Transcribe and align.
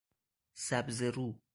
سبزه 0.53 1.09
رو 1.11 1.41